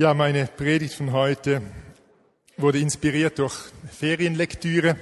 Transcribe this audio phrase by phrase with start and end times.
[0.00, 1.60] Ja, meine Predigt von heute
[2.56, 3.56] wurde inspiriert durch
[3.90, 4.96] Ferienlektüre.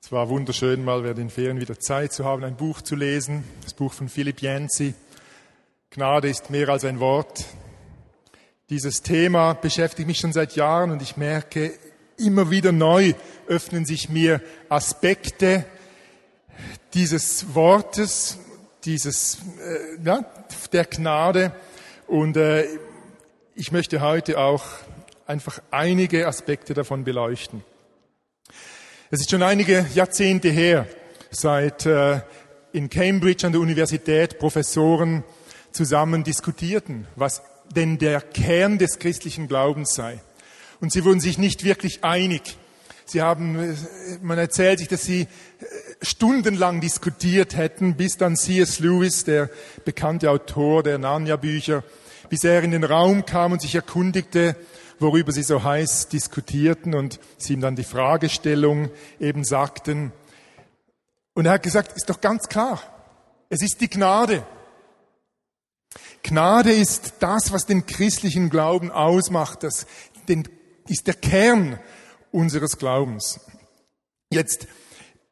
[0.00, 3.42] Es war wunderschön, mal während den Ferien wieder Zeit zu haben, ein Buch zu lesen.
[3.64, 4.94] Das Buch von Philipp Yancey.
[5.90, 7.46] Gnade ist mehr als ein Wort.
[8.70, 11.72] Dieses Thema beschäftigt mich schon seit Jahren und ich merke,
[12.16, 13.14] immer wieder neu
[13.48, 15.66] öffnen sich mir Aspekte
[16.94, 18.38] dieses Wortes,
[18.84, 20.24] dieses, äh, ja,
[20.72, 21.50] der Gnade.
[22.06, 22.68] Und äh,
[23.56, 24.64] ich möchte heute auch
[25.26, 27.62] einfach einige Aspekte davon beleuchten.
[29.10, 30.88] Es ist schon einige Jahrzehnte her,
[31.30, 32.20] seit äh,
[32.72, 35.22] in Cambridge an der Universität Professoren
[35.70, 37.42] zusammen diskutierten, was
[37.74, 40.20] denn der Kern des christlichen Glaubens sei.
[40.80, 42.56] Und sie wurden sich nicht wirklich einig.
[43.04, 43.74] Sie haben, äh,
[44.20, 45.26] man erzählt sich, dass sie äh,
[46.02, 48.80] stundenlang diskutiert hätten, bis dann C.S.
[48.80, 49.48] Lewis, der
[49.84, 51.84] bekannte Autor der Narnia-Bücher,
[52.34, 54.56] bis er in den Raum kam und sich erkundigte,
[54.98, 58.90] worüber sie so heiß diskutierten und sie ihm dann die Fragestellung
[59.20, 60.12] eben sagten.
[61.34, 62.82] Und er hat gesagt, ist doch ganz klar,
[63.50, 64.44] es ist die Gnade.
[66.24, 69.86] Gnade ist das, was den christlichen Glauben ausmacht, das
[70.88, 71.78] ist der Kern
[72.32, 73.38] unseres Glaubens.
[74.28, 74.66] Jetzt,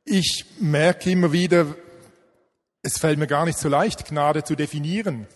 [0.04, 1.66] ich merke immer wieder,
[2.82, 5.26] es fällt mir gar nicht so leicht, Gnade zu definieren.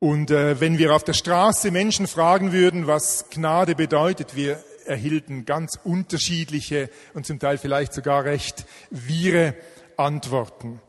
[0.00, 5.44] Und äh, wenn wir auf der Straße Menschen fragen würden, was Gnade bedeutet, wir erhielten
[5.44, 9.54] ganz unterschiedliche und zum Teil vielleicht sogar recht wirre
[9.98, 10.80] Antworten.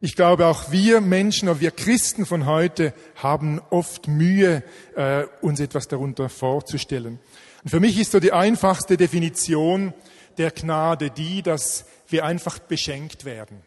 [0.00, 4.64] Ich glaube, auch wir Menschen, auch wir Christen von heute haben oft Mühe,
[4.96, 7.20] äh, uns etwas darunter vorzustellen.
[7.62, 9.94] Und für mich ist so die einfachste Definition
[10.38, 13.62] der Gnade die, dass wir einfach beschenkt werden.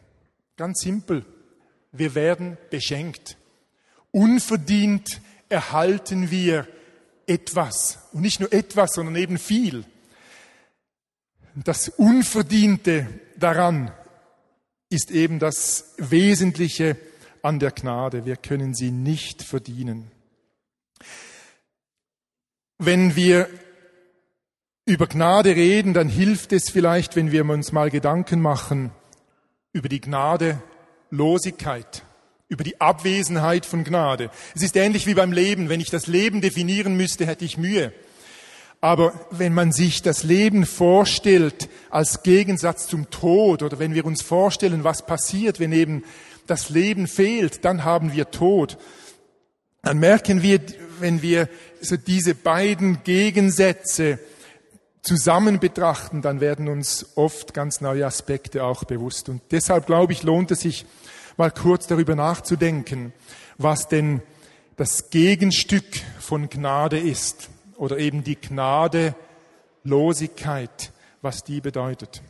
[0.58, 1.26] Ganz simpel.
[1.94, 3.38] Wir werden beschenkt.
[4.12, 6.68] Unverdient erhalten wir
[7.28, 8.00] etwas.
[8.12, 9.86] Und nicht nur etwas, sondern eben viel.
[11.56, 13.08] Das Unverdiente
[13.38, 13.92] daran
[14.90, 16.96] ist eben das Wesentliche
[17.42, 18.26] an der Gnade.
[18.26, 20.12] Wir können sie nicht verdienen.
[22.78, 23.48] Wenn wir
[24.86, 28.92] über Gnade reden, dann hilft es vielleicht, wenn wir uns mal Gedanken machen
[29.72, 32.04] über die Gnadelosigkeit
[32.50, 34.32] über die Abwesenheit von Gnade.
[34.56, 35.70] Es ist ähnlich wie beim Leben.
[35.70, 37.94] Wenn ich das Leben definieren müsste, hätte ich Mühe.
[38.82, 44.24] Aber wenn man sich das Leben vorstellt als Gegensatz zum Tod oder wenn wir uns
[44.24, 46.04] vorstellen, was passiert, wenn eben
[46.48, 48.78] das Leben fehlt, dann haben wir Tod.
[49.84, 50.60] Dann merken wir,
[51.00, 51.50] wenn wir
[51.82, 54.18] so diese beiden Gegensätze
[55.02, 59.30] zusammen betrachten, dann werden uns oft ganz neue Aspekte auch bewusst.
[59.30, 60.86] Und deshalb glaube ich, lohnt es sich,
[61.40, 63.14] mal kurz darüber nachzudenken,
[63.58, 64.22] was denn
[64.76, 65.86] das Gegenstück
[66.20, 70.92] von Gnade ist oder eben die Gnadelosigkeit,
[71.22, 72.22] was die bedeutet.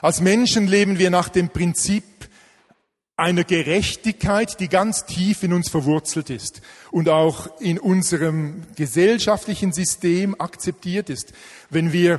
[0.00, 2.02] Als Menschen leben wir nach dem Prinzip
[3.16, 6.60] einer Gerechtigkeit, die ganz tief in uns verwurzelt ist
[6.90, 11.32] und auch in unserem gesellschaftlichen System akzeptiert ist.
[11.70, 12.18] Wenn wir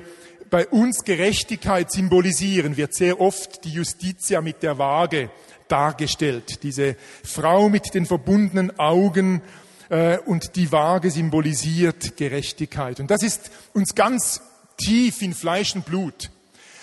[0.49, 5.29] bei uns Gerechtigkeit symbolisieren, wird sehr oft die Justitia mit der Waage
[5.73, 6.61] dargestellt.
[6.61, 9.41] Diese Frau mit den verbundenen Augen
[9.89, 12.99] äh, und die Waage symbolisiert Gerechtigkeit.
[12.99, 14.41] Und das ist uns ganz
[14.77, 16.29] tief in Fleisch und Blut.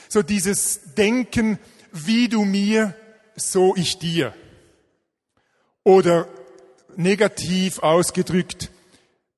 [0.08, 1.60] So dieses Denken,
[1.92, 2.96] wie du mir,
[3.36, 4.34] so ich dir.
[5.84, 6.26] Oder
[6.96, 8.70] negativ ausgedrückt,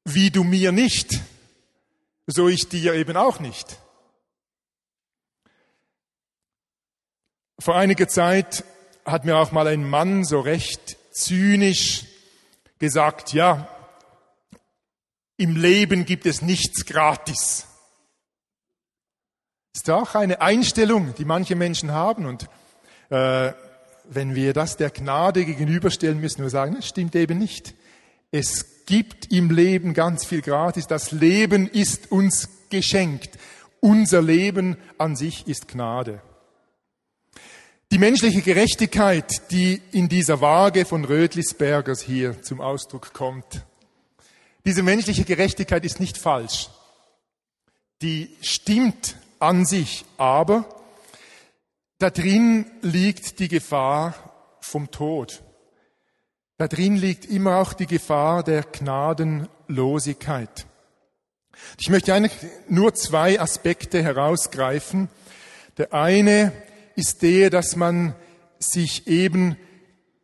[0.05, 1.21] wie du mir nicht,
[2.27, 3.77] so ich dir eben auch nicht.
[7.59, 8.65] Vor einiger Zeit
[9.05, 12.05] hat mir auch mal ein Mann so recht zynisch
[12.79, 13.69] gesagt, ja,
[15.37, 17.67] im Leben gibt es nichts gratis.
[19.75, 22.27] Ist auch eine Einstellung, die manche Menschen haben.
[22.27, 22.49] Und
[23.11, 23.53] äh,
[24.05, 27.75] wenn wir das der Gnade gegenüberstellen, müssen wir sagen, das stimmt eben nicht.
[28.31, 30.87] Es gibt im Leben ganz viel gratis.
[30.87, 33.39] Das Leben ist uns geschenkt.
[33.81, 36.21] Unser Leben an sich ist Gnade.
[37.93, 43.67] Die menschliche Gerechtigkeit, die in dieser Waage von Rödlisbergers hier zum Ausdruck kommt,
[44.65, 46.71] diese menschliche Gerechtigkeit ist nicht falsch.
[48.01, 50.65] Die stimmt an sich, aber
[51.99, 54.15] da drin liegt die Gefahr
[54.63, 55.43] vom Tod.
[56.57, 60.65] Da drin liegt immer auch die Gefahr der Gnadenlosigkeit.
[61.79, 65.11] Ich möchte eigentlich nur zwei Aspekte herausgreifen.
[65.77, 66.53] Der eine
[66.97, 68.15] ist der, dass man
[68.59, 69.57] sich eben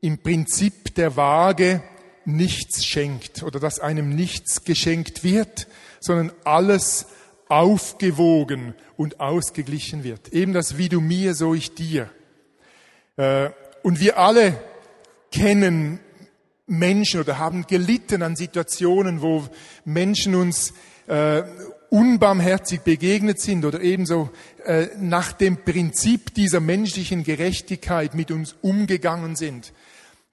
[0.00, 1.82] im Prinzip der Waage
[2.24, 5.66] nichts schenkt oder dass einem nichts geschenkt wird,
[6.00, 7.06] sondern alles
[7.48, 10.32] aufgewogen und ausgeglichen wird.
[10.32, 12.10] Eben das wie du mir, so ich dir.
[13.16, 13.50] Äh,
[13.82, 14.60] und wir alle
[15.32, 16.00] kennen
[16.66, 19.48] Menschen oder haben gelitten an Situationen, wo
[19.84, 20.74] Menschen uns
[21.06, 21.42] äh,
[21.90, 24.31] unbarmherzig begegnet sind oder ebenso
[24.64, 29.73] äh, nach dem Prinzip dieser menschlichen Gerechtigkeit mit uns umgegangen sind.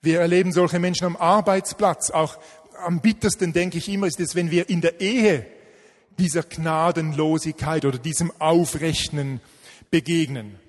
[0.01, 2.11] Wir erleben solche Menschen am Arbeitsplatz.
[2.11, 2.37] Auch
[2.83, 5.45] am bittersten, denke ich immer, ist es, wenn wir in der Ehe
[6.17, 9.41] dieser Gnadenlosigkeit oder diesem Aufrechnen
[9.91, 10.59] begegnen.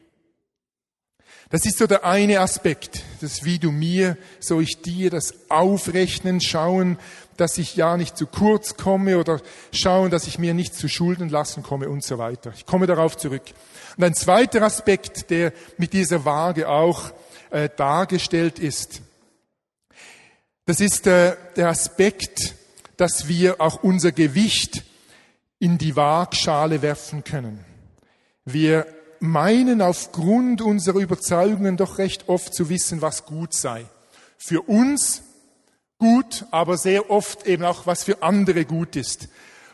[1.48, 6.40] Das ist so der eine Aspekt, das wie du mir, so ich dir, das Aufrechnen,
[6.40, 6.98] schauen,
[7.37, 9.40] dass ich ja nicht zu kurz komme oder
[9.72, 12.52] schauen, dass ich mir nicht zu Schulden lassen komme und so weiter.
[12.56, 13.44] Ich komme darauf zurück.
[13.96, 17.12] Und ein zweiter Aspekt, der mit dieser Waage auch
[17.50, 19.02] äh, dargestellt ist,
[20.64, 22.56] das ist äh, der Aspekt,
[22.96, 24.82] dass wir auch unser Gewicht
[25.60, 27.64] in die Waagschale werfen können.
[28.44, 28.87] Wir
[29.26, 33.84] meinen aufgrund unserer Überzeugungen doch recht oft zu wissen, was gut sei.
[34.38, 35.23] Für uns
[35.99, 39.28] gut, aber sehr oft eben auch, was für andere gut ist.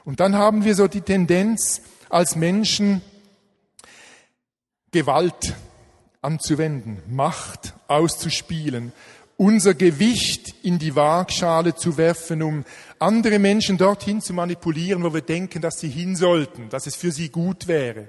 [0.04, 3.00] Und dann haben wir so die Tendenz, als Menschen
[4.90, 5.54] Gewalt
[6.20, 8.92] anzuwenden, Macht auszuspielen,
[9.38, 12.64] unser Gewicht in die Waagschale zu werfen, um
[12.98, 17.10] andere Menschen dorthin zu manipulieren, wo wir denken, dass sie hin sollten, dass es für
[17.10, 18.08] sie gut wäre.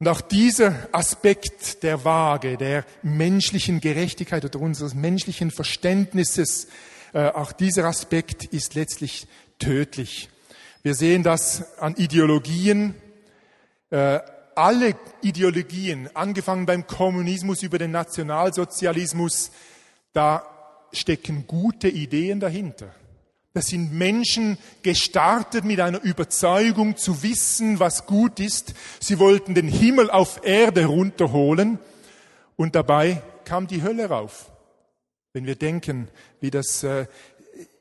[0.00, 6.68] Und auch dieser Aspekt der Waage, der menschlichen Gerechtigkeit oder unseres menschlichen Verständnisses,
[7.12, 9.26] äh, auch dieser Aspekt ist letztlich
[9.58, 10.28] tödlich.
[10.84, 12.94] Wir sehen das an Ideologien.
[13.90, 14.20] Äh,
[14.54, 19.50] alle Ideologien, angefangen beim Kommunismus über den Nationalsozialismus,
[20.12, 20.44] da
[20.92, 22.94] stecken gute Ideen dahinter.
[23.54, 28.74] Das sind Menschen gestartet mit einer Überzeugung zu wissen, was gut ist.
[29.00, 31.78] Sie wollten den Himmel auf Erde runterholen
[32.56, 34.50] und dabei kam die Hölle rauf.
[35.32, 36.08] Wenn wir denken,
[36.40, 37.06] wie das äh,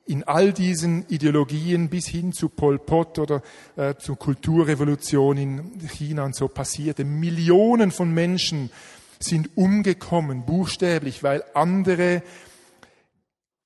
[0.05, 3.41] in all diesen Ideologien bis hin zu Pol Pot oder
[3.75, 8.71] äh, zur Kulturrevolution in China und so passierte, Millionen von Menschen
[9.19, 12.23] sind umgekommen, buchstäblich, weil andere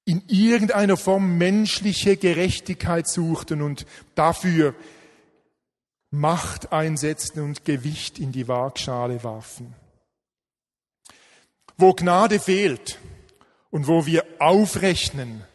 [0.06, 4.76] in irgendeiner Form menschliche Gerechtigkeit suchten und dafür
[6.14, 9.74] Macht einsetzten und Gewicht in die Waagschale warfen.
[11.78, 13.00] Wo Gnade fehlt
[13.70, 15.46] und wo wir aufrechnen,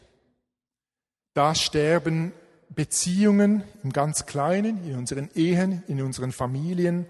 [1.34, 2.32] da sterben
[2.70, 7.04] Beziehungen im ganz Kleinen, in unseren Ehen, in unseren Familien,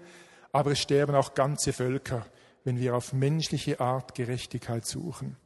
[0.51, 2.25] aber es sterben auch ganze Völker,
[2.65, 5.37] wenn wir auf menschliche Art Gerechtigkeit suchen.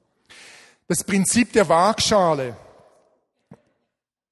[0.91, 2.57] Das Prinzip der Waagschale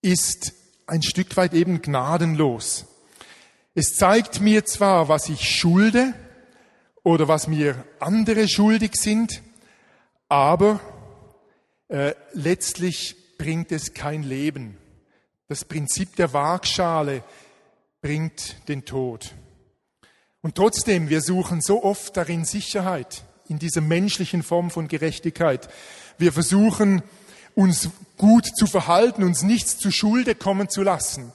[0.01, 0.51] ist
[0.88, 2.85] ein Stück weit eben gnadenlos.
[3.75, 6.13] Es zeigt mir zwar, was ich schulde
[7.01, 9.41] oder was mir andere schuldig sind,
[10.27, 10.81] aber
[11.88, 14.77] äh, letztlich bringt es kein Leben.
[15.47, 17.23] Das Prinzip der Waagschale
[18.01, 19.33] bringt den Tod.
[20.41, 25.69] Und trotzdem, wir suchen so oft darin Sicherheit, in dieser menschlichen Form von Gerechtigkeit.
[26.19, 27.01] Wir versuchen,
[27.56, 31.31] uns gut zu verhalten, uns nichts zu Schulde kommen zu lassen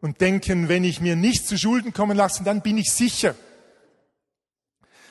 [0.00, 3.34] und denken, wenn ich mir nichts zu Schulden kommen lasse, dann bin ich sicher.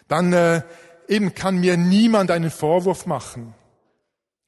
[0.07, 0.61] Dann äh,
[1.07, 3.53] eben kann mir niemand einen Vorwurf machen.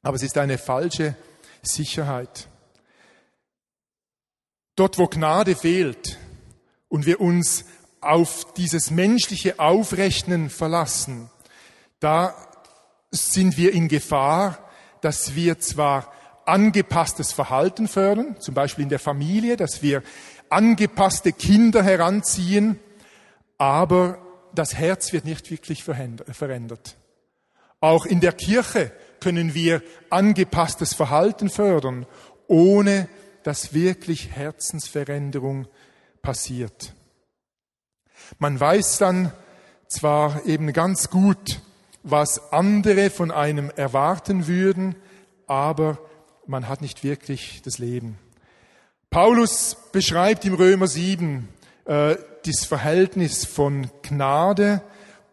[0.02, 1.16] Aber es ist eine falsche
[1.62, 2.48] Sicherheit.
[4.76, 6.18] Dort, wo Gnade fehlt
[6.88, 7.64] und wir uns
[8.00, 11.28] auf dieses menschliche Aufrechnen verlassen,
[11.98, 12.34] da
[13.10, 14.69] sind wir in Gefahr,
[15.00, 16.12] dass wir zwar
[16.44, 20.02] angepasstes Verhalten fördern, zum Beispiel in der Familie, dass wir
[20.48, 22.78] angepasste Kinder heranziehen,
[23.58, 24.18] aber
[24.54, 26.96] das Herz wird nicht wirklich verändert.
[27.80, 32.06] Auch in der Kirche können wir angepasstes Verhalten fördern,
[32.46, 33.08] ohne
[33.42, 35.66] dass wirklich Herzensveränderung
[36.20, 36.94] passiert.
[38.38, 39.32] Man weiß dann
[39.88, 41.60] zwar eben ganz gut,
[42.02, 44.96] was andere von einem erwarten würden,
[45.46, 45.98] aber
[46.46, 48.18] man hat nicht wirklich das Leben.
[49.10, 51.48] Paulus beschreibt im Römer 7
[51.84, 54.82] äh, das Verhältnis von Gnade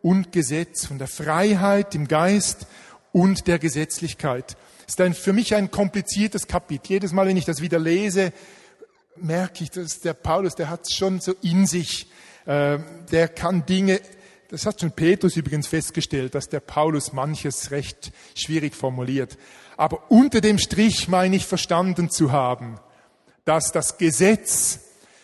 [0.01, 2.67] und Gesetz, von der Freiheit im Geist
[3.11, 4.57] und der Gesetzlichkeit.
[4.85, 6.93] Das ist ein, für mich ein kompliziertes Kapitel.
[6.93, 8.31] Jedes Mal, wenn ich das wieder lese,
[9.15, 12.07] merke ich, dass der Paulus, der hat es schon so in sich.
[12.45, 12.79] Äh,
[13.11, 13.99] der kann Dinge
[14.49, 19.37] das hat schon Petrus übrigens festgestellt, dass der Paulus manches recht schwierig formuliert.
[19.75, 22.79] Aber unter dem Strich meine ich verstanden zu haben,
[23.45, 24.79] dass das Gesetz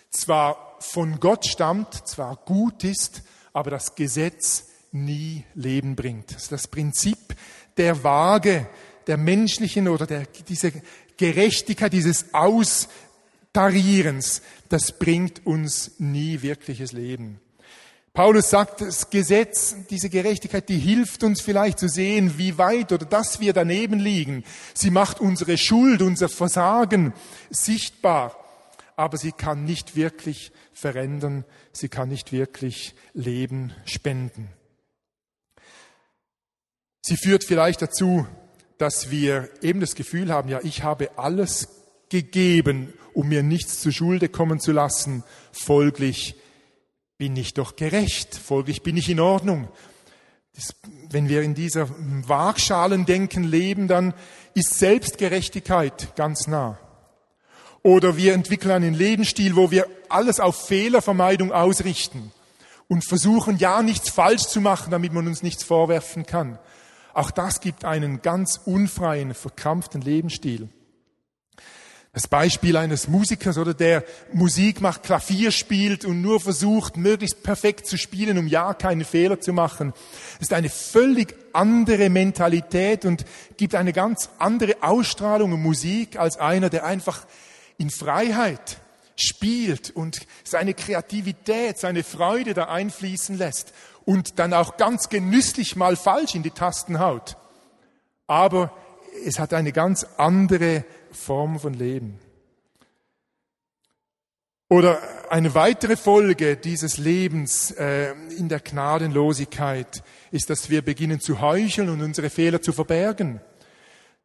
[0.10, 6.36] zwar von Gott stammt, zwar gut ist, aber das Gesetz nie Leben bringt.
[6.36, 7.36] Das, das Prinzip
[7.78, 8.68] der Waage,
[9.08, 10.72] der menschlichen oder der, diese
[11.18, 17.40] Gerechtigkeit, dieses Austarierens, das bringt uns nie wirkliches Leben.
[18.14, 23.08] Paulus sagt, das Gesetz, diese Gerechtigkeit, die hilft uns vielleicht zu sehen, wie weit oder
[23.08, 24.44] dass wir daneben liegen.
[24.76, 27.14] Sie macht unsere Schuld, unser Versagen
[27.50, 28.38] sichtbar,
[28.96, 34.50] aber sie kann nicht wirklich verändern, sie kann nicht wirklich Leben spenden.
[37.02, 38.28] Sie führt vielleicht dazu,
[38.78, 41.68] dass wir eben das Gefühl haben, ja, ich habe alles
[42.10, 46.36] gegeben, um mir nichts zu Schulde kommen zu lassen, folglich
[47.18, 49.70] bin ich doch gerecht, folglich bin ich in Ordnung.
[50.56, 50.76] Das,
[51.10, 54.14] wenn wir in dieser Waagschalendenken leben, dann
[54.54, 56.78] ist Selbstgerechtigkeit ganz nah.
[57.82, 62.32] Oder wir entwickeln einen Lebensstil, wo wir alles auf Fehlervermeidung ausrichten
[62.88, 66.60] und versuchen, ja nichts falsch zu machen, damit man uns nichts vorwerfen kann.
[67.14, 70.70] Auch das gibt einen ganz unfreien, verkrampften Lebensstil.
[72.16, 74.04] Das Beispiel eines Musikers oder der
[74.34, 79.40] Musik macht, Klavier spielt und nur versucht, möglichst perfekt zu spielen, um ja keine Fehler
[79.40, 79.94] zu machen,
[80.40, 83.26] ist eine völlig andere Mentalität und
[83.58, 87.26] gibt eine ganz andere Ausstrahlung in Musik als einer, der einfach
[87.80, 88.78] in Freiheit
[89.16, 93.74] spielt und seine Kreativität, seine Freude da einfließen lässt
[94.06, 97.38] und dann auch ganz genüsslich mal falsch in die Tasten haut.
[98.28, 98.72] Aber
[99.26, 102.20] es hat eine ganz andere Form von Leben.
[104.70, 111.42] Oder eine weitere Folge dieses Lebens äh, in der Gnadenlosigkeit ist, dass wir beginnen zu
[111.42, 113.40] heucheln und unsere Fehler zu verbergen.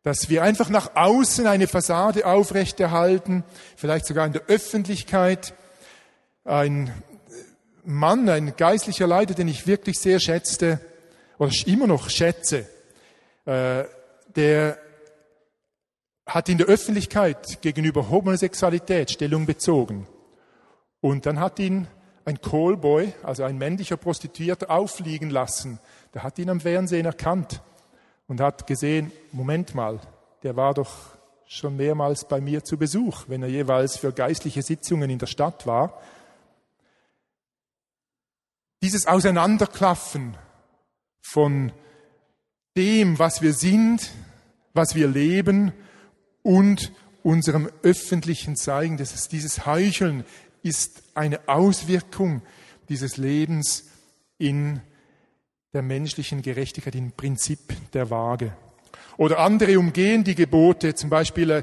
[0.03, 3.45] Dass wir einfach nach außen eine Fassade aufrechterhalten,
[3.77, 5.53] vielleicht sogar in der Öffentlichkeit.
[6.45, 6.95] Ein
[7.85, 10.81] Mann, ein geistlicher Leiter, den ich wirklich sehr schätzte,
[11.39, 12.67] oder immer noch schätze,
[13.45, 13.85] äh,
[14.35, 14.79] der
[16.29, 20.07] hat in der Öffentlichkeit gegenüber Homosexualität Stellung bezogen.
[21.01, 21.89] Und dann hat ihn
[22.27, 25.81] ein Callboy, also ein männlicher Prostituierter, auffliegen lassen.
[26.13, 27.63] Der hat ihn am Fernsehen erkannt
[28.27, 30.01] und hat gesehen, Moment mal,
[30.43, 30.93] der war doch
[31.47, 35.67] schon mehrmals bei mir zu Besuch, wenn er jeweils für geistliche Sitzungen in der Stadt
[35.67, 35.99] war.
[38.83, 40.37] Dieses Auseinanderklaffen
[41.23, 41.73] von
[42.77, 44.11] dem, was wir sind,
[44.75, 45.73] was wir leben
[46.49, 48.97] und unserem öffentlichen Zeigen.
[48.97, 50.25] Das ist dieses Heucheln
[50.63, 52.41] ist eine Auswirkung
[52.89, 53.85] dieses Lebens
[54.39, 54.81] in
[55.75, 57.59] der menschlichen Gerechtigkeit, im Prinzip
[57.93, 58.57] der Waage.
[59.19, 61.63] Oder andere umgehen die Gebote, zum Beispiel äh,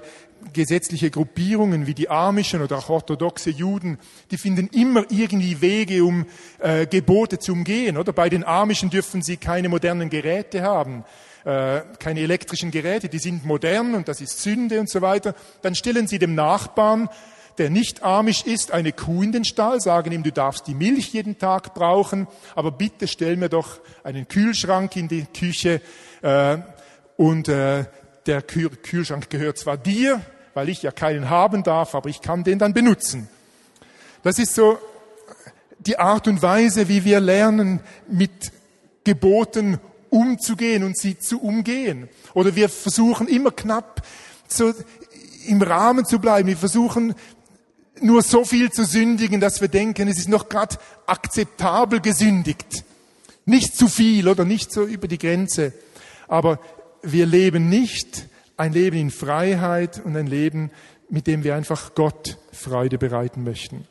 [0.53, 3.97] gesetzliche Gruppierungen wie die Amischen oder auch orthodoxe Juden,
[4.29, 6.27] die finden immer irgendwie Wege, um
[6.59, 7.97] äh, Gebote zu umgehen.
[7.97, 11.05] Oder bei den Amischen dürfen sie keine modernen Geräte haben.
[11.45, 15.75] Äh, keine elektrischen Geräte, die sind modern und das ist Sünde und so weiter, dann
[15.75, 17.07] stellen sie dem Nachbarn,
[17.59, 21.13] der nicht amisch ist, eine Kuh in den Stall, sagen ihm, du darfst die Milch
[21.13, 25.81] jeden Tag brauchen, aber bitte stell mir doch einen Kühlschrank in die Küche
[26.23, 26.57] äh,
[27.15, 27.85] und äh,
[28.25, 30.21] der Kühlschrank gehört zwar dir,
[30.55, 33.29] weil ich ja keinen haben darf, aber ich kann den dann benutzen.
[34.23, 34.79] Das ist so
[35.77, 38.51] die Art und Weise, wie wir lernen, mit
[39.03, 42.09] Geboten umzugehen und sie zu umgehen.
[42.33, 44.05] Oder wir versuchen immer knapp
[44.47, 44.73] so
[45.47, 46.47] im Rahmen zu bleiben.
[46.47, 47.15] Wir versuchen
[48.01, 52.83] nur so viel zu sündigen, dass wir denken, es ist noch gerade akzeptabel gesündigt.
[53.45, 55.73] Nicht zu viel oder nicht so über die Grenze.
[56.27, 56.59] Aber
[57.03, 60.71] wir leben nicht ein Leben in Freiheit und ein Leben,
[61.09, 63.87] mit dem wir einfach Gott Freude bereiten möchten.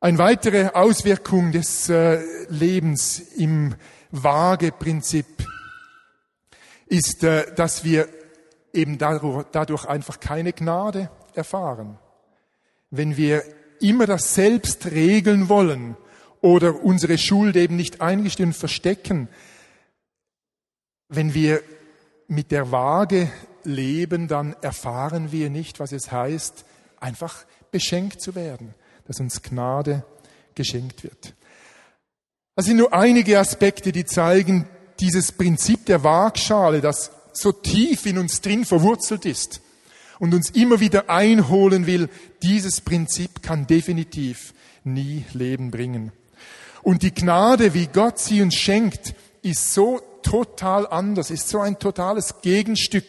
[0.00, 3.74] Eine weitere Auswirkung des äh, Lebens im
[4.12, 5.26] Waage-Prinzip
[6.86, 8.08] ist, äh, dass wir
[8.72, 11.98] eben dadurch einfach keine Gnade erfahren.
[12.90, 13.42] Wenn wir
[13.80, 15.96] immer das selbst regeln wollen
[16.40, 19.28] oder unsere Schuld eben nicht eingestehen und verstecken,
[21.08, 21.62] wenn wir
[22.28, 23.30] mit der Waage
[23.64, 26.64] leben, dann erfahren wir nicht, was es heißt,
[27.00, 28.74] einfach beschenkt zu werden,
[29.06, 30.04] dass uns Gnade
[30.54, 31.34] geschenkt wird.
[32.56, 34.68] Das sind nur einige Aspekte, die zeigen
[35.00, 39.60] dieses Prinzip der Waagschale, das so tief in uns drin verwurzelt ist
[40.18, 42.08] und uns immer wieder einholen will.
[42.42, 44.52] Dieses Prinzip kann definitiv
[44.84, 46.12] nie Leben bringen.
[46.82, 51.78] Und die Gnade, wie Gott sie uns schenkt, ist so total anders, ist so ein
[51.78, 53.06] totales Gegenstück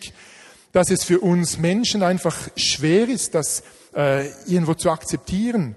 [0.72, 3.64] dass es für uns Menschen einfach schwer ist, das
[3.96, 5.76] äh, irgendwo zu akzeptieren.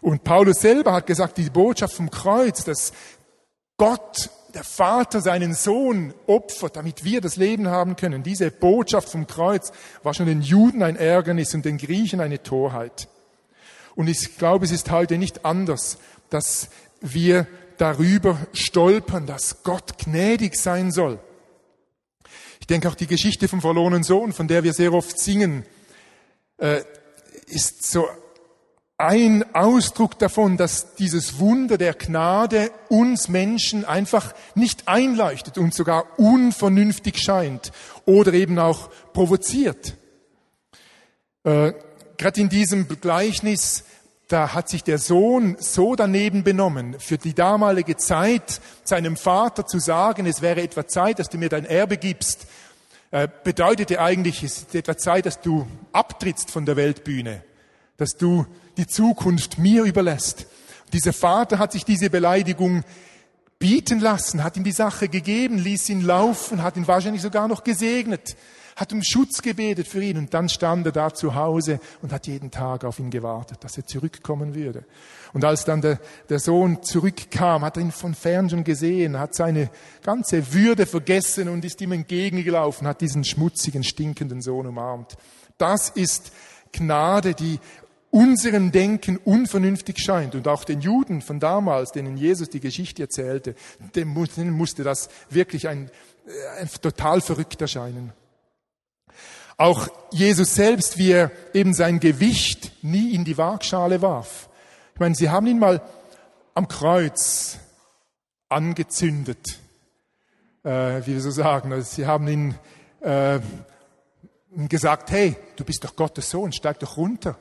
[0.00, 2.92] Und Paulus selber hat gesagt, die Botschaft vom Kreuz, dass
[3.76, 8.22] Gott, der Vater, seinen Sohn opfert, damit wir das Leben haben können.
[8.22, 13.08] Diese Botschaft vom Kreuz war schon den Juden ein Ärgernis und den Griechen eine Torheit.
[13.94, 15.98] Und ich glaube, es ist heute nicht anders,
[16.30, 16.68] dass
[17.00, 21.18] wir darüber stolpern, dass Gott gnädig sein soll.
[22.60, 25.64] Ich denke auch die Geschichte vom verlorenen Sohn, von der wir sehr oft singen,
[26.58, 26.82] äh,
[27.46, 28.06] ist so
[29.00, 36.18] ein Ausdruck davon, dass dieses Wunder der Gnade uns Menschen einfach nicht einleuchtet und sogar
[36.18, 37.72] unvernünftig scheint
[38.04, 39.96] oder eben auch provoziert.
[41.44, 41.72] Äh,
[42.18, 43.84] Gerade in diesem Gleichnis,
[44.28, 49.78] da hat sich der Sohn so daneben benommen, für die damalige Zeit seinem Vater zu
[49.78, 52.46] sagen, es wäre etwa Zeit, dass du mir dein Erbe gibst,
[53.10, 57.42] äh, bedeutete eigentlich, es ist etwa Zeit, dass du abtrittst von der Weltbühne,
[57.96, 58.44] dass du
[58.76, 60.46] die Zukunft mir überlässt.
[60.92, 62.84] Dieser Vater hat sich diese Beleidigung
[63.58, 67.62] bieten lassen, hat ihm die Sache gegeben, ließ ihn laufen, hat ihn wahrscheinlich sogar noch
[67.62, 68.36] gesegnet
[68.80, 72.26] hat um Schutz gebetet für ihn und dann stand er da zu Hause und hat
[72.26, 74.86] jeden Tag auf ihn gewartet, dass er zurückkommen würde.
[75.34, 76.00] Und als dann der,
[76.30, 79.68] der Sohn zurückkam, hat er ihn von fern schon gesehen, hat seine
[80.02, 85.18] ganze Würde vergessen und ist ihm entgegengelaufen, hat diesen schmutzigen, stinkenden Sohn umarmt.
[85.58, 86.32] Das ist
[86.72, 87.58] Gnade, die
[88.10, 90.34] unserem Denken unvernünftig scheint.
[90.34, 93.54] Und auch den Juden von damals, denen Jesus die Geschichte erzählte,
[93.94, 95.90] denen musste das wirklich ein,
[96.58, 98.12] ein total verrückt erscheinen.
[99.56, 104.48] Auch Jesus selbst, wie er eben sein Gewicht nie in die Waagschale warf.
[104.94, 105.82] Ich meine, sie haben ihn mal
[106.54, 107.58] am Kreuz
[108.48, 109.58] angezündet,
[110.64, 111.72] äh, wie wir so sagen.
[111.72, 112.54] Also sie haben ihn
[113.00, 113.38] äh,
[114.68, 117.38] gesagt, hey, du bist doch Gottes Sohn, steig doch runter.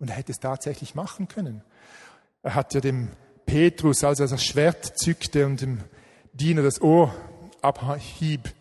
[0.00, 1.62] Und er hätte es tatsächlich machen können.
[2.42, 3.10] Er hat ja dem
[3.46, 5.80] Petrus, als er das Schwert zückte und dem
[6.32, 7.14] Diener das Ohr
[7.62, 8.52] abhieb,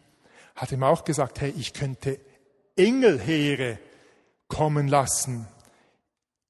[0.55, 2.19] hat ihm auch gesagt, hey, ich könnte
[2.75, 3.79] Engelheere
[4.47, 5.47] kommen lassen.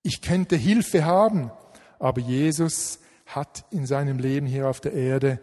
[0.02, 1.52] Ich könnte Hilfe haben,
[2.00, 5.40] aber Jesus hat in seinem Leben hier auf der Erde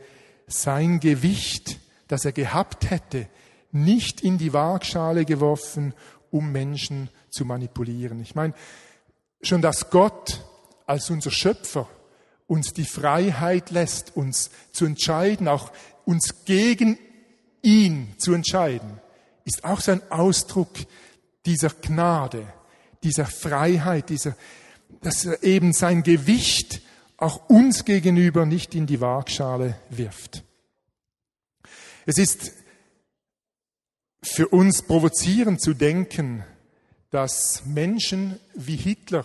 [0.46, 3.28] sein Gewicht, das er gehabt hätte,
[3.72, 5.94] nicht in die Waagschale geworfen,
[6.30, 8.20] um Menschen zu manipulieren.
[8.20, 8.54] Ich meine,
[9.42, 10.44] schon dass Gott
[10.86, 11.88] als unser Schöpfer
[12.46, 15.70] uns die Freiheit lässt, uns zu entscheiden, auch
[16.04, 16.98] uns gegen
[17.62, 19.00] ihn zu entscheiden,
[19.44, 20.70] ist auch so Ausdruck
[21.46, 22.52] dieser Gnade,
[23.02, 24.36] dieser Freiheit, dieser,
[25.00, 26.82] dass er eben sein Gewicht
[27.16, 30.42] auch uns gegenüber nicht in die Waagschale wirft.
[32.06, 32.52] Es ist
[34.22, 36.44] für uns provozierend zu denken,
[37.10, 39.24] dass Menschen wie Hitler,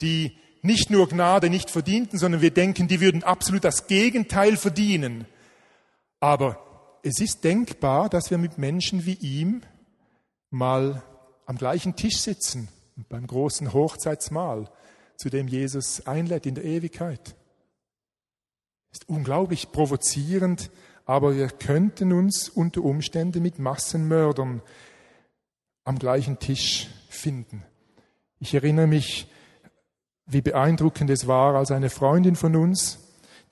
[0.00, 5.26] die nicht nur Gnade nicht verdienten, sondern wir denken, die würden absolut das Gegenteil verdienen,
[6.20, 6.58] aber
[7.02, 9.62] es ist denkbar, dass wir mit Menschen wie ihm
[10.50, 11.02] mal
[11.46, 12.68] am gleichen Tisch sitzen,
[13.08, 14.68] beim großen Hochzeitsmahl,
[15.16, 17.36] zu dem Jesus einlädt in der Ewigkeit.
[18.92, 20.70] Ist unglaublich provozierend,
[21.04, 24.62] aber wir könnten uns unter Umständen mit Massenmördern
[25.88, 27.64] am gleichen Tisch finden.
[28.40, 29.26] Ich erinnere mich,
[30.26, 32.98] wie beeindruckend es war, als eine Freundin von uns,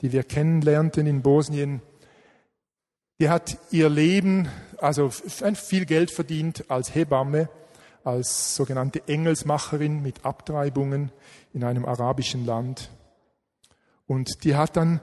[0.03, 1.81] die wir kennenlernten in Bosnien,
[3.19, 7.49] die hat ihr Leben, also viel Geld verdient als Hebamme,
[8.05, 11.13] als sogenannte Engelsmacherin mit Abtreibungen
[11.55, 12.91] in einem arabischen Land.
[14.07, 15.01] Und die hat dann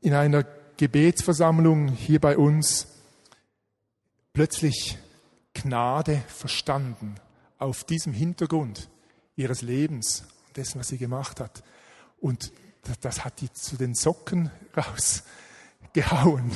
[0.00, 0.44] in einer
[0.78, 2.88] Gebetsversammlung hier bei uns
[4.32, 4.98] plötzlich
[5.62, 7.16] Gnade verstanden
[7.58, 8.88] auf diesem Hintergrund
[9.36, 11.62] ihres Lebens und dessen, was sie gemacht hat.
[12.20, 12.52] Und
[13.00, 16.52] das hat die zu den Socken rausgehauen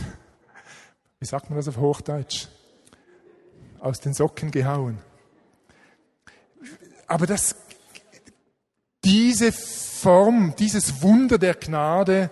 [1.20, 2.46] wie sagt man das auf Hochdeutsch?
[3.78, 4.98] Aus den Socken gehauen.
[7.06, 7.56] Aber das,
[9.04, 12.30] diese Form, dieses Wunder der Gnade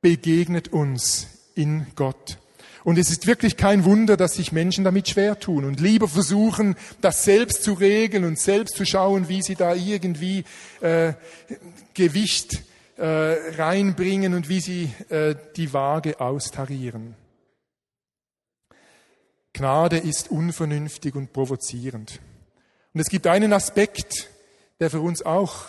[0.00, 2.38] begegnet uns in Gott.
[2.86, 6.76] Und es ist wirklich kein Wunder, dass sich Menschen damit schwer tun und lieber versuchen,
[7.00, 10.44] das selbst zu regeln und selbst zu schauen, wie sie da irgendwie
[10.80, 11.14] äh,
[11.94, 12.62] Gewicht
[12.96, 17.16] äh, reinbringen und wie sie äh, die Waage austarieren.
[19.52, 22.20] Gnade ist unvernünftig und provozierend.
[22.94, 24.30] Und es gibt einen Aspekt,
[24.78, 25.64] der für uns auch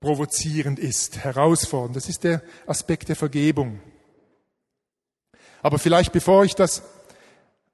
[0.00, 1.94] provozierend ist, herausfordernd.
[1.94, 3.78] Das ist der Aspekt der Vergebung.
[5.62, 6.82] Aber vielleicht bevor ich das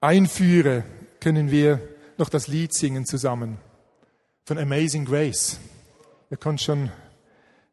[0.00, 0.84] einführe,
[1.20, 1.80] können wir
[2.18, 3.58] noch das Lied singen zusammen
[4.44, 5.58] von Amazing Grace.
[6.30, 6.90] Ihr könnt schon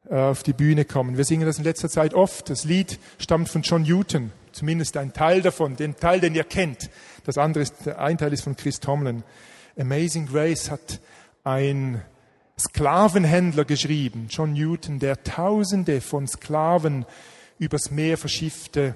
[0.09, 1.17] äh, auf die Bühne kommen.
[1.17, 2.49] Wir singen das in letzter Zeit oft.
[2.49, 6.89] Das Lied stammt von John Newton, zumindest ein Teil davon, den Teil, den ihr kennt.
[7.25, 9.23] Das andere ist, ein Teil ist von Chris Tomlin.
[9.77, 11.01] Amazing Grace hat
[11.43, 12.01] ein
[12.57, 17.05] Sklavenhändler geschrieben, John Newton, der Tausende von Sklaven
[17.59, 18.95] übers Meer verschiffte.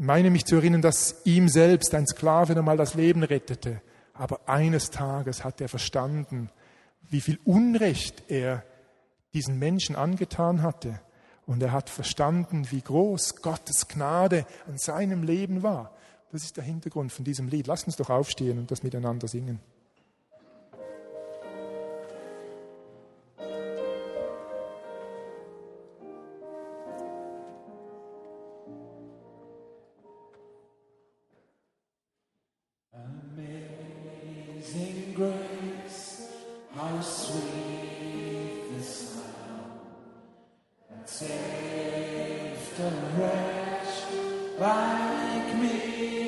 [0.00, 3.82] Meine mich zu erinnern, dass ihm selbst ein Sklave einmal das Leben rettete.
[4.14, 6.50] Aber eines Tages hat er verstanden,
[7.10, 8.62] wie viel Unrecht er
[9.34, 11.00] diesen Menschen angetan hatte.
[11.46, 15.96] Und er hat verstanden, wie groß Gottes Gnade an seinem Leben war.
[16.30, 17.66] Das ist der Hintergrund von diesem Lied.
[17.66, 19.58] Lasst uns doch aufstehen und das miteinander singen.
[34.74, 36.28] Amazing grace,
[36.74, 39.80] how sweet the sound
[40.90, 43.94] that saved a wretch
[44.58, 46.27] like me.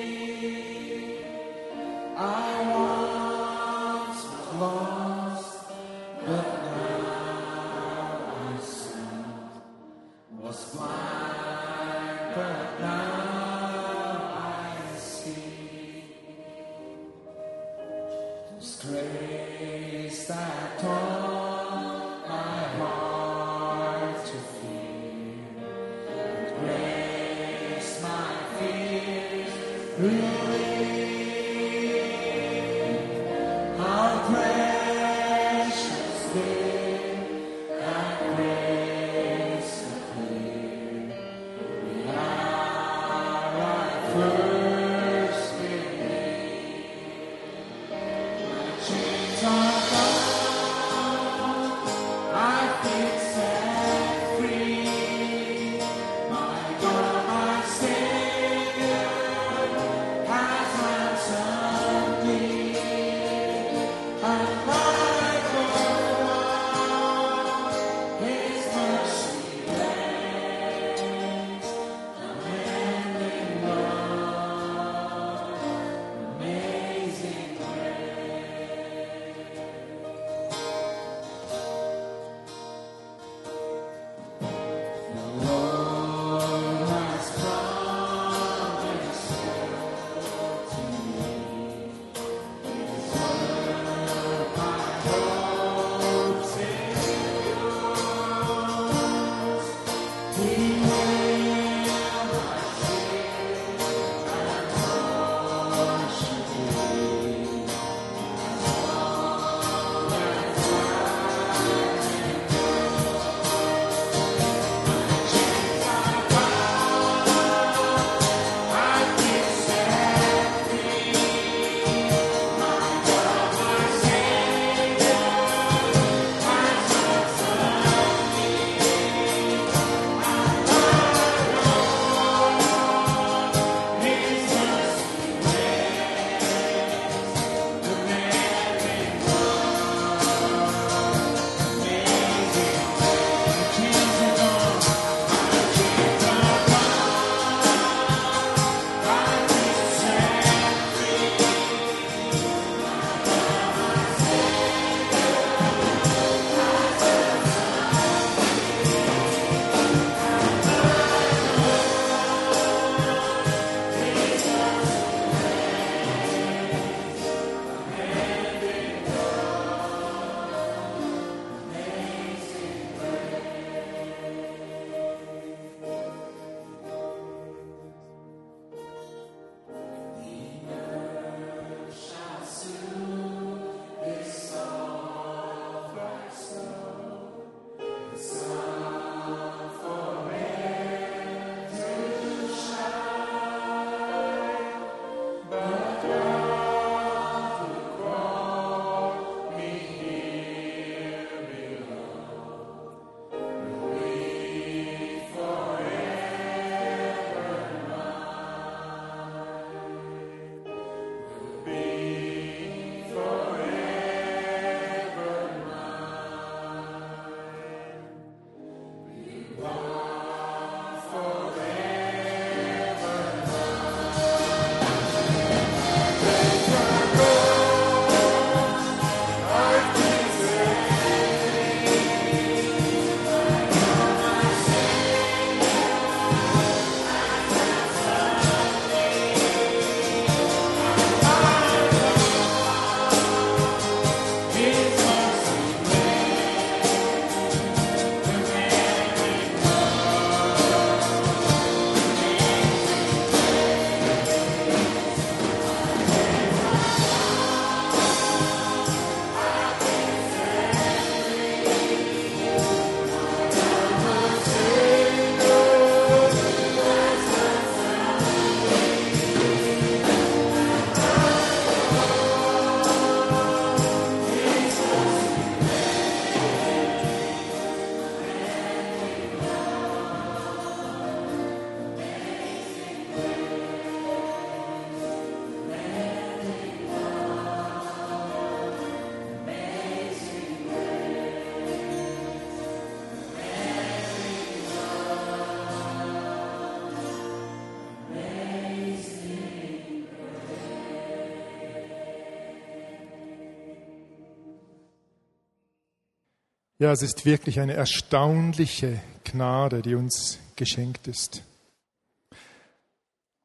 [306.81, 311.43] Ja, es ist wirklich eine erstaunliche Gnade, die uns geschenkt ist.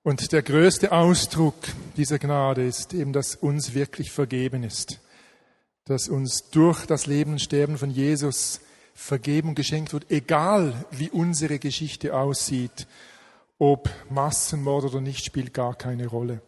[0.04, 1.56] Und der größte Ausdruck
[1.98, 5.02] dieser Gnade ist eben, dass uns wirklich vergeben ist,
[5.84, 8.62] dass uns durch das Leben und Sterben von Jesus
[8.94, 12.88] Vergebung geschenkt wird, egal wie unsere Geschichte aussieht,
[13.60, 16.42] ob Massenmord oder nicht, spielt gar keine Rolle.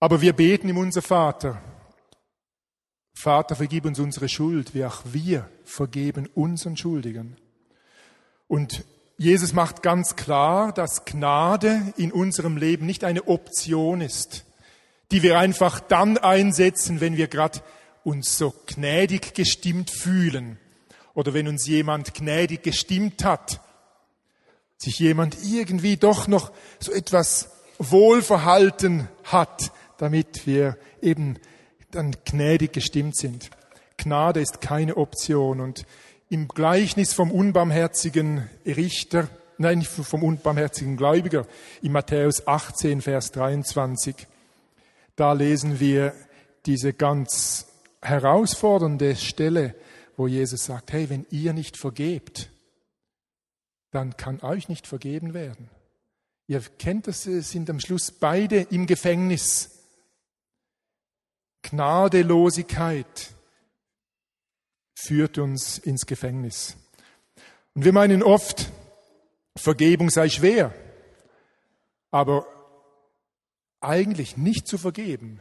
[0.00, 1.62] Aber wir beten im Unser Vater,
[3.14, 7.36] Vater, vergib uns unsere Schuld, wie auch wir vergeben unseren Schuldigen.
[8.48, 8.84] Und
[9.16, 14.44] Jesus macht ganz klar, dass Gnade in unserem Leben nicht eine Option ist,
[15.10, 17.60] die wir einfach dann einsetzen, wenn wir gerade
[18.04, 20.58] uns so gnädig gestimmt fühlen
[21.14, 23.60] oder wenn uns jemand gnädig gestimmt hat,
[24.76, 31.38] sich jemand irgendwie doch noch so etwas Wohlverhalten hat, damit wir eben
[31.92, 33.50] dann gnädig gestimmt sind.
[33.96, 35.86] Gnade ist keine Option und
[36.28, 39.28] im Gleichnis vom unbarmherzigen Richter,
[39.58, 41.46] nein, vom unbarmherzigen Gläubiger,
[41.82, 44.26] in Matthäus 18, Vers 23,
[45.14, 46.14] da lesen wir
[46.64, 47.66] diese ganz
[48.00, 49.74] herausfordernde Stelle,
[50.16, 52.50] wo Jesus sagt, hey, wenn ihr nicht vergebt,
[53.90, 55.68] dann kann euch nicht vergeben werden.
[56.46, 59.81] Ihr kennt das, sind am Schluss beide im Gefängnis.
[61.62, 63.34] Gnadelosigkeit
[64.94, 66.76] führt uns ins Gefängnis.
[67.74, 68.70] Und wir meinen oft,
[69.56, 70.74] Vergebung sei schwer,
[72.10, 72.46] aber
[73.80, 75.40] eigentlich nicht zu vergeben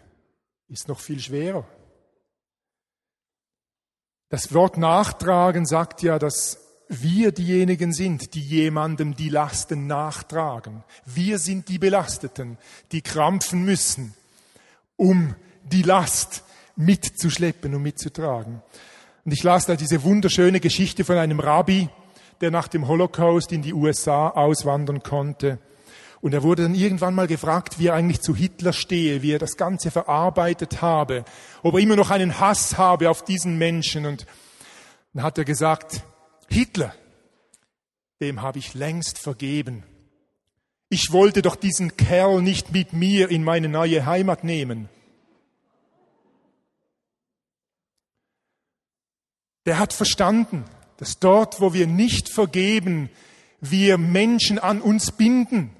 [0.68, 1.68] ist noch viel schwerer.
[4.30, 6.58] Das Wort nachtragen sagt ja, dass
[6.88, 10.84] wir diejenigen sind, die jemandem die Lasten nachtragen.
[11.06, 12.58] Wir sind die Belasteten,
[12.92, 14.14] die krampfen müssen,
[14.96, 16.44] um die Last
[16.76, 18.62] mitzuschleppen und mitzutragen.
[19.24, 21.90] Und ich las da diese wunderschöne Geschichte von einem Rabbi,
[22.42, 25.60] der nach dem Holocaust in die USA auswandern konnte.
[26.22, 29.40] Und er wurde dann irgendwann mal gefragt, wie er eigentlich zu Hitler stehe, wie er
[29.40, 31.26] das Ganze verarbeitet habe,
[31.64, 34.06] ob er immer noch einen Hass habe auf diesen Menschen.
[34.06, 34.26] Und
[35.14, 36.04] dann hat er gesagt,
[36.48, 36.94] Hitler,
[38.22, 39.84] dem habe ich längst vergeben.
[40.90, 44.90] Ich wollte doch diesen Kerl nicht mit mir in meine neue Heimat nehmen.
[49.66, 50.66] Der hat verstanden,
[50.98, 53.10] dass dort, wo wir nicht vergeben,
[53.60, 55.72] wir Menschen an uns binden,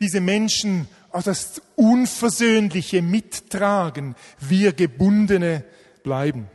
[0.00, 5.64] diese Menschen auch das Unversöhnliche mittragen, wir Gebundene
[6.02, 6.48] bleiben.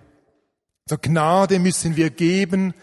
[0.85, 2.73] So Gnade müssen wir geben,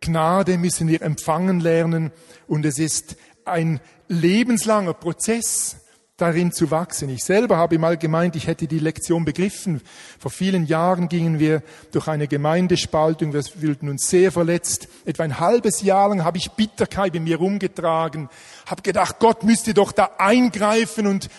[0.00, 2.12] Gnade müssen wir empfangen lernen
[2.46, 5.76] und es ist ein lebenslanger Prozess
[6.18, 7.08] darin zu wachsen.
[7.08, 9.80] Ich selber habe mal gemeint, ich hätte die Lektion begriffen.
[10.18, 14.88] Vor vielen Jahren gingen wir durch eine Gemeindespaltung, wir fühlten uns sehr verletzt.
[15.06, 18.28] Etwa ein halbes Jahr lang habe ich Bitterkeit in mir rumgetragen,
[18.66, 21.30] habe gedacht, Gott müsste doch da eingreifen und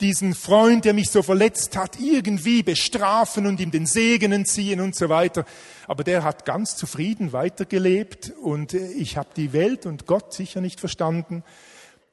[0.00, 4.94] diesen Freund, der mich so verletzt hat, irgendwie bestrafen und ihm den Segen entziehen und
[4.94, 5.44] so weiter.
[5.88, 10.78] Aber der hat ganz zufrieden weitergelebt und ich habe die Welt und Gott sicher nicht
[10.78, 11.42] verstanden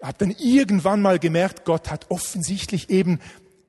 [0.01, 3.19] habe dann irgendwann mal gemerkt, Gott hat offensichtlich eben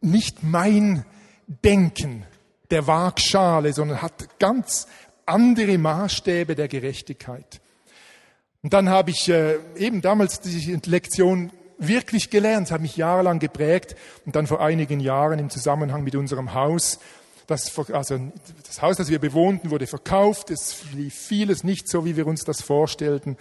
[0.01, 1.05] nicht mein
[1.47, 2.25] Denken
[2.71, 4.87] der Waagschale, sondern hat ganz
[5.25, 7.61] andere Maßstäbe der Gerechtigkeit.
[8.63, 13.97] Und dann habe ich äh, eben damals diese Lektion wirklich gelernt, habe mich jahrelang geprägt
[14.25, 16.99] und dann vor einigen Jahren im Zusammenhang mit unserem Haus,
[17.47, 18.19] das, also
[18.67, 22.45] das Haus, das wir bewohnten, wurde verkauft, es lief vieles nicht so, wie wir uns
[22.45, 23.37] das vorstellten.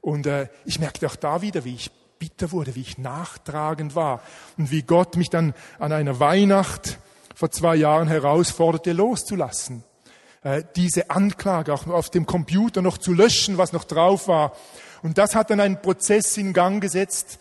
[0.00, 4.22] Und äh, ich merkte auch da wieder, wie ich bitter wurde, wie ich nachtragend war
[4.56, 6.98] und wie Gott mich dann an einer Weihnacht
[7.34, 9.84] vor zwei Jahren herausforderte, loszulassen.
[10.42, 14.52] Äh, diese Anklage auch auf dem Computer noch zu löschen, was noch drauf war.
[15.02, 17.38] Und das hat dann einen Prozess in Gang gesetzt,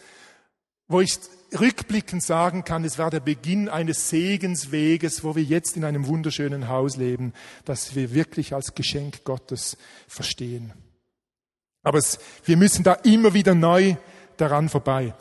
[0.87, 1.17] wo ich
[1.57, 6.67] rückblickend sagen kann, es war der Beginn eines Segensweges, wo wir jetzt in einem wunderschönen
[6.67, 7.33] Haus leben,
[7.65, 10.73] das wir wirklich als Geschenk Gottes verstehen.
[11.83, 13.95] Aber es, wir müssen da immer wieder neu
[14.37, 15.13] daran vorbei.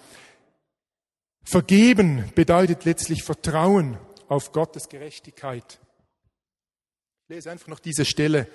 [1.43, 3.99] Vergeben bedeutet letztlich Vertrauen
[4.29, 5.79] auf Gottes Gerechtigkeit.
[7.29, 8.49] Ich lese einfach noch diese Stelle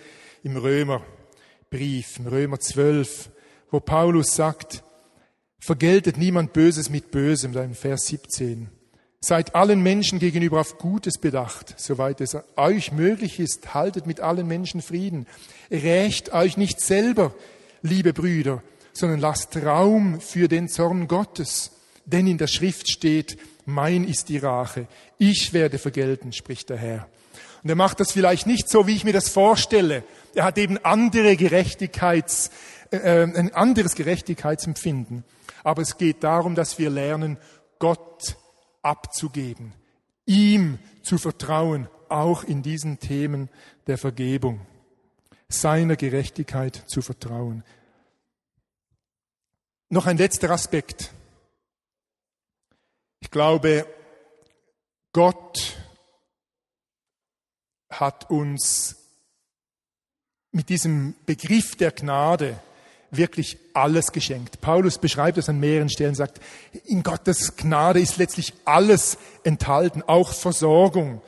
[0.43, 3.29] im Römerbrief, im Römer 12,
[3.69, 4.83] wo Paulus sagt,
[5.59, 8.69] vergeltet niemand Böses mit Bösem, da im Vers 17.
[9.21, 13.73] Seid allen Menschen gegenüber auf Gutes bedacht, soweit es euch möglich ist.
[13.75, 15.27] Haltet mit allen Menschen Frieden.
[15.69, 17.33] Rächt euch nicht selber,
[17.83, 21.71] liebe Brüder, sondern lasst Raum für den Zorn Gottes.
[22.05, 27.07] Denn in der Schrift steht, mein ist die Rache, ich werde vergelten, spricht der Herr.
[27.63, 30.03] Und er macht das vielleicht nicht so, wie ich mir das vorstelle.
[30.33, 32.49] Er hat eben andere Gerechtigkeits,
[32.91, 35.23] äh, äh ein anderes Gerechtigkeitsempfinden.
[35.63, 37.37] Aber es geht darum, dass wir lernen,
[37.77, 38.35] Gott
[38.81, 39.73] abzugeben,
[40.25, 43.49] ihm zu vertrauen, auch in diesen Themen
[43.87, 44.61] der Vergebung,
[45.49, 47.63] seiner Gerechtigkeit zu vertrauen.
[49.93, 51.11] Noch ein letzter Aspekt.
[53.19, 53.85] Ich glaube,
[55.11, 55.75] Gott
[57.89, 58.95] hat uns
[60.53, 62.57] mit diesem Begriff der Gnade
[63.09, 64.61] wirklich alles geschenkt.
[64.61, 66.39] Paulus beschreibt es an mehreren Stellen, sagt,
[66.85, 71.21] in Gottes Gnade ist letztlich alles enthalten, auch Versorgung,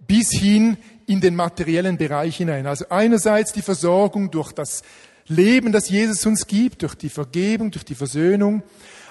[0.00, 2.66] bis hin in den materiellen Bereich hinein.
[2.66, 4.82] Also einerseits die Versorgung durch das
[5.34, 8.62] Leben, das Jesus uns gibt, durch die Vergebung, durch die Versöhnung,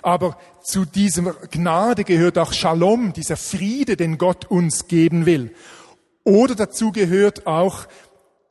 [0.01, 5.53] aber zu dieser Gnade gehört auch Shalom, dieser Friede, den Gott uns geben will.
[6.23, 7.87] Oder dazu gehört auch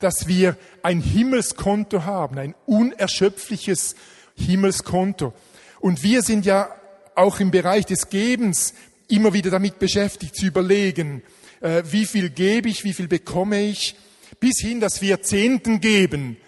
[0.00, 3.94] dass wir ein Himmelskonto haben, ein unerschöpfliches
[4.34, 5.32] Himmelskonto.
[5.78, 6.74] Und wir sind ja
[7.14, 8.74] auch im Bereich des Gebens
[9.08, 11.22] immer wieder damit beschäftigt zu überlegen,
[11.60, 13.94] äh, wie viel gebe ich, wie viel bekomme ich,
[14.40, 16.38] bis hin, dass wir Zehnten geben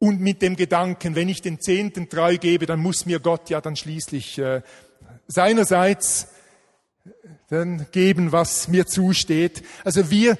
[0.00, 3.60] und mit dem Gedanken, wenn ich den Zehnten treu gebe, dann muss mir Gott ja
[3.60, 4.62] dann schließlich äh,
[5.28, 6.26] seinerseits
[7.04, 7.10] äh,
[7.50, 9.62] dann geben, was mir zusteht.
[9.84, 10.38] Also wir,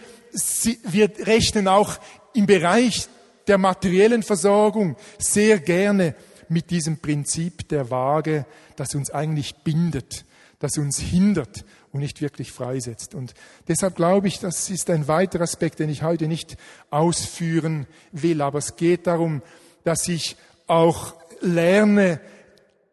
[0.84, 1.98] wir rechnen auch
[2.32, 3.08] im Bereich
[3.46, 6.14] der materiellen Versorgung sehr gerne
[6.48, 8.46] mit diesem Prinzip der Waage,
[8.76, 10.24] das uns eigentlich bindet,
[10.58, 13.14] das uns hindert und nicht wirklich freisetzt.
[13.14, 13.34] Und
[13.68, 16.56] deshalb glaube ich, das ist ein weiterer Aspekt, den ich heute nicht
[16.90, 18.42] ausführen will.
[18.42, 19.42] Aber es geht darum,
[19.84, 22.20] dass ich auch lerne,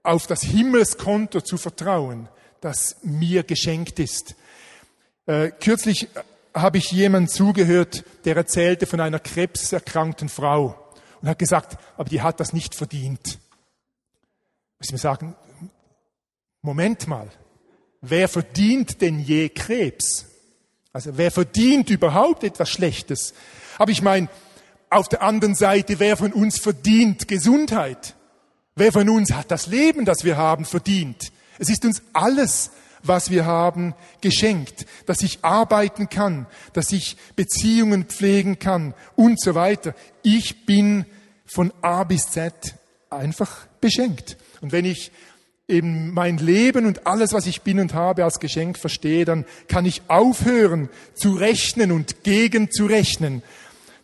[0.04, 2.30] auf das Himmelskonto zu vertrauen,
[2.62, 4.36] das mir geschenkt ist.
[5.26, 6.08] Äh, kürzlich
[6.54, 10.76] habe ich jemand zugehört, der erzählte von einer krebserkrankten Frau
[11.22, 13.38] und hat gesagt, aber die hat das nicht verdient.
[14.80, 15.36] Muss ich mir sagen,
[16.62, 17.30] Moment mal,
[18.10, 20.26] wer verdient denn je Krebs?
[20.94, 23.34] Also wer verdient überhaupt etwas Schlechtes?
[23.78, 24.30] Aber ich meine,
[24.90, 28.16] auf der anderen Seite, wer von uns verdient Gesundheit?
[28.76, 31.32] Wer von uns hat das Leben, das wir haben, verdient?
[31.60, 32.72] Es ist uns alles
[33.04, 39.56] was wir haben, geschenkt, dass ich arbeiten kann, dass ich Beziehungen pflegen kann und so
[39.56, 39.94] weiter.
[40.24, 41.06] Ich bin
[41.46, 42.76] von A bis Z
[43.10, 44.38] einfach beschenkt.
[44.62, 45.12] Und wenn ich
[45.68, 49.86] eben mein Leben und alles, was ich bin und habe, als Geschenk verstehe, dann kann
[49.86, 53.44] ich aufhören zu rechnen und gegen zu rechnen.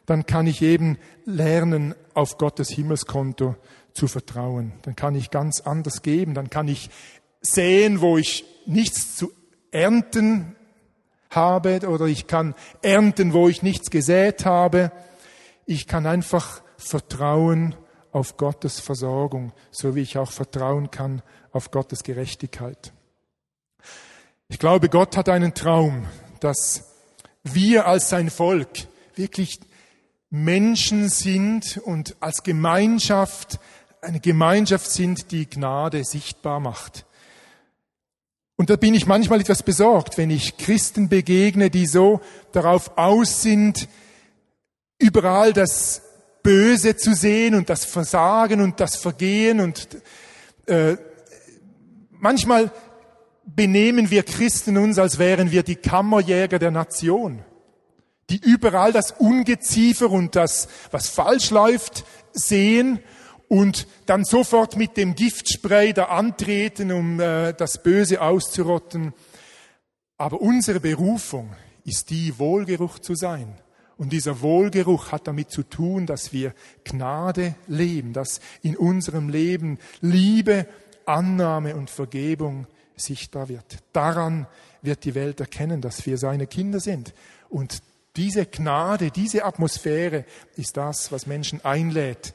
[0.06, 3.56] Dann kann ich eben lernen, auf Gottes Himmelskonto
[3.94, 4.74] zu vertrauen.
[4.82, 6.34] Dann kann ich ganz anders geben.
[6.34, 6.90] Dann kann ich
[7.42, 9.32] sehen, wo ich nichts zu
[9.72, 10.56] ernten
[11.30, 14.92] habe oder ich kann ernten, wo ich nichts gesät habe.
[15.66, 17.76] Ich kann einfach vertrauen
[18.12, 21.24] auf Gottes Versorgung, so wie ich auch vertrauen kann
[21.54, 22.92] auf Gottes Gerechtigkeit.
[24.50, 26.06] Ich glaube, Gott hat einen Traum,
[26.42, 26.92] dass
[27.44, 28.70] wir als sein Volk
[29.16, 29.60] wirklich
[30.30, 33.60] Menschen sind und als Gemeinschaft
[34.02, 37.06] eine Gemeinschaft sind, die Gnade sichtbar macht.
[38.56, 42.20] Und da bin ich manchmal etwas besorgt, wenn ich Christen begegne, die so
[42.52, 43.88] darauf aus sind,
[45.00, 46.02] überall das
[46.44, 49.88] Böse zu sehen und das Versagen und das Vergehen und
[50.66, 50.98] äh,
[52.24, 52.72] manchmal
[53.46, 57.44] benehmen wir Christen uns, als wären wir die Kammerjäger der Nation,
[58.30, 63.00] die überall das Ungeziefer und das, was falsch läuft, sehen
[63.50, 69.14] und dann sofort mit dem Giftspray da antreten, um äh, das Böse auszurotten.
[70.18, 71.54] Aber unsere Berufung
[71.84, 73.58] ist die, Wohlgeruch zu sein.
[73.98, 76.54] Und dieser Wohlgeruch hat damit zu tun, dass wir
[76.84, 80.66] Gnade leben, dass in unserem Leben Liebe,
[81.08, 83.78] Annahme und Vergebung sichtbar wird.
[83.92, 84.48] Daran
[84.82, 87.14] wird die Welt erkennen, dass wir seine Kinder sind.
[87.50, 87.82] Und
[88.16, 90.26] diese Gnade, diese Atmosphäre
[90.56, 92.34] ist das, was Menschen einlädt,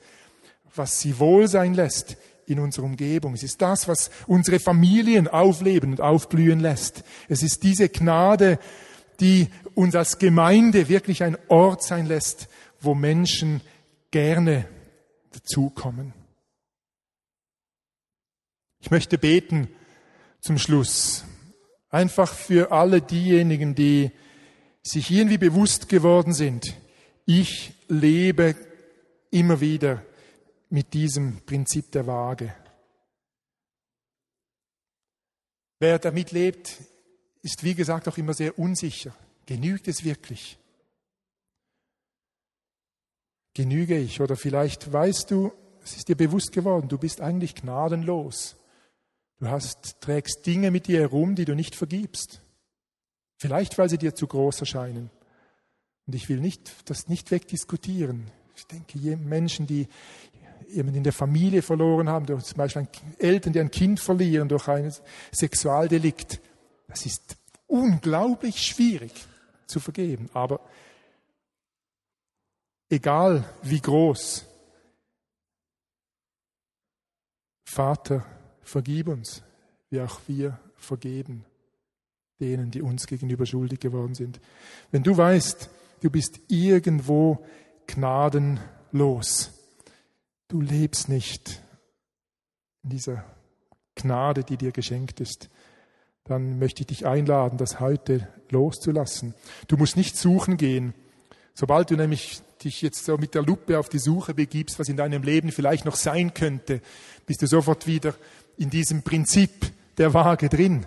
[0.75, 2.17] was sie wohl sein lässt
[2.47, 3.35] in unserer Umgebung.
[3.35, 7.05] Es ist das, was unsere Familien aufleben und aufblühen lässt.
[7.29, 8.59] Es ist diese Gnade,
[9.21, 12.49] die uns als Gemeinde wirklich ein Ort sein lässt,
[12.81, 13.61] wo Menschen
[14.11, 14.67] gerne
[15.33, 16.13] dazukommen.
[18.81, 19.69] Ich möchte beten
[20.41, 21.25] zum Schluss.
[21.91, 24.11] Einfach für alle diejenigen, die
[24.83, 26.77] sich irgendwie bewusst geworden sind.
[27.27, 28.55] Ich lebe
[29.31, 30.05] immer wieder
[30.71, 32.55] mit diesem Prinzip der Waage.
[35.81, 36.77] Wer damit lebt,
[37.43, 39.15] ist wie gesagt auch immer sehr unsicher.
[39.47, 40.59] Genügt es wirklich?
[43.59, 44.21] genüge ich?
[44.21, 45.51] Oder vielleicht weißt du,
[45.83, 48.55] es ist dir bewusst geworden, du bist eigentlich gnadenlos.
[49.39, 52.41] Du hast, trägst Dinge mit dir herum, die du nicht vergibst.
[53.37, 55.11] Vielleicht, weil sie dir zu groß erscheinen.
[56.07, 58.31] Und ich will nicht, das nicht wegdiskutieren.
[58.57, 59.87] Ich denke, Menschen, die
[60.69, 64.93] jemand in der Familie verloren haben, zum Beispiel Eltern, die ein Kind verlieren durch ein
[65.33, 66.41] Sexualdelikt,
[66.89, 67.37] das ist
[67.67, 69.13] unglaublich schwierig
[69.67, 70.29] zu vergeben.
[70.33, 70.61] Aber
[72.89, 74.45] egal wie groß,
[77.65, 78.25] Vater,
[78.69, 79.43] vergib uns,
[79.91, 81.45] wie auch wir vergeben
[82.41, 84.41] denen, die uns gegenüber schuldig geworden sind.
[84.93, 85.69] Wenn du weißt,
[86.03, 87.45] du bist irgendwo
[87.87, 89.51] gnadenlos,
[90.47, 91.61] du lebst nicht
[92.85, 93.25] in dieser
[93.97, 95.49] Gnade, die dir geschenkt ist,
[96.25, 99.35] dann möchte ich dich einladen, das heute loszulassen.
[99.67, 100.95] Du musst nicht suchen gehen.
[101.55, 104.97] Sobald du nämlich dich jetzt so mit der Lupe auf die Suche begibst, was in
[104.97, 106.81] deinem Leben vielleicht noch sein könnte,
[107.27, 108.15] bist du sofort wieder
[108.59, 110.87] in diesem Prinzip der Waage drin.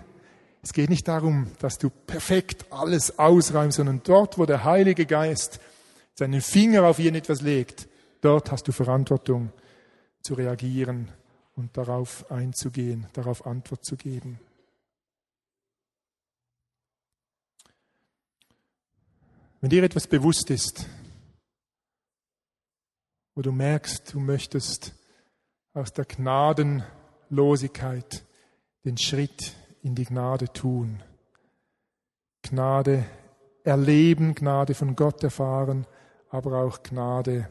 [0.62, 5.58] Es geht nicht darum, dass du perfekt alles ausräumst, sondern dort, wo der Heilige Geist
[6.14, 7.88] seinen Finger auf irgendetwas legt,
[8.20, 9.52] dort hast du Verantwortung
[10.20, 11.08] zu reagieren
[11.56, 14.38] und darauf einzugehen, darauf Antwort zu geben.
[19.60, 20.86] Wenn dir etwas bewusst ist,
[23.34, 24.92] wo du merkst, du möchtest
[25.72, 26.04] aus der
[27.32, 28.24] Gnadenlosigkeit
[28.84, 31.02] den Schritt in die Gnade tun.
[32.42, 33.04] Gnade
[33.64, 35.86] erleben, Gnade von Gott erfahren,
[36.28, 37.48] aber auch Gnade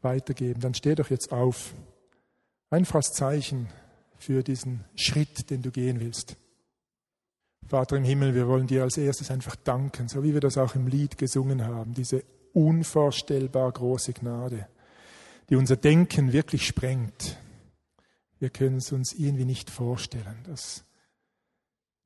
[0.00, 0.60] weitergeben.
[0.60, 1.74] Dann steh doch jetzt auf.
[2.70, 3.68] Einfach als Zeichen
[4.18, 6.36] für diesen Schritt, den du gehen willst.
[7.68, 10.74] Vater im Himmel, wir wollen dir als erstes einfach danken, so wie wir das auch
[10.74, 14.66] im Lied gesungen haben, diese unvorstellbar große Gnade,
[15.48, 17.36] die unser Denken wirklich sprengt.
[18.42, 20.84] Wir können es uns irgendwie nicht vorstellen, dass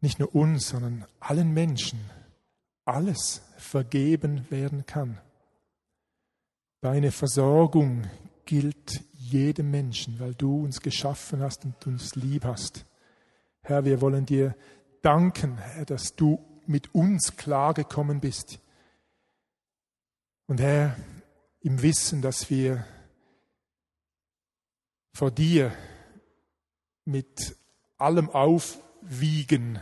[0.03, 1.99] nicht nur uns, sondern allen Menschen
[2.85, 5.19] alles vergeben werden kann.
[6.83, 8.07] Deine Versorgung
[8.45, 12.85] gilt jedem Menschen, weil du uns geschaffen hast und uns lieb hast.
[13.63, 14.55] Herr, wir wollen dir
[15.01, 18.59] danken, Herr, dass du mit uns klargekommen bist.
[20.49, 20.99] Und Herr,
[21.61, 22.85] im Wissen, dass wir
[25.15, 25.73] vor dir
[27.07, 27.57] mit
[27.97, 29.81] allem Aufwiegen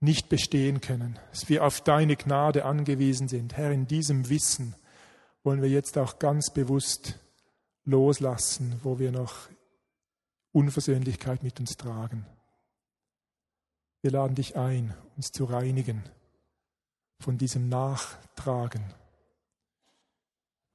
[0.00, 3.56] nicht bestehen können, dass wir auf deine Gnade angewiesen sind.
[3.56, 4.74] Herr, in diesem Wissen
[5.42, 7.18] wollen wir jetzt auch ganz bewusst
[7.84, 9.48] loslassen, wo wir noch
[10.52, 12.26] Unversöhnlichkeit mit uns tragen.
[14.02, 16.04] Wir laden dich ein, uns zu reinigen
[17.18, 18.84] von diesem Nachtragen.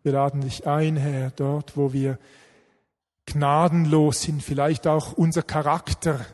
[0.02, 2.20] Wir laden dich ein, Herr, dort, wo wir
[3.26, 6.26] gnadenlos sind, vielleicht auch unser Charakter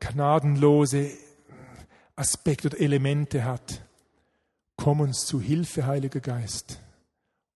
[0.00, 1.10] gnadenlose
[2.16, 3.82] Aspekte oder Elemente hat.
[4.76, 6.80] Komm uns zu Hilfe, Heiliger Geist,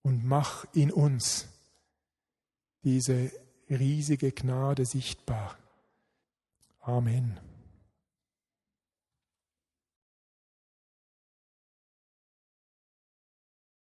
[0.03, 1.49] und mach in uns
[2.85, 3.31] diese
[3.69, 5.57] riesige Gnade sichtbar.
[6.81, 7.39] Amen.